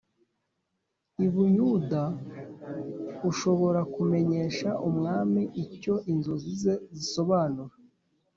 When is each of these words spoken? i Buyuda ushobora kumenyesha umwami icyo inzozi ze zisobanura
i 1.25 1.27
Buyuda 1.33 2.01
ushobora 3.29 3.81
kumenyesha 3.93 4.69
umwami 4.89 5.41
icyo 5.63 5.95
inzozi 6.11 6.51
ze 6.61 6.73
zisobanura 6.97 7.73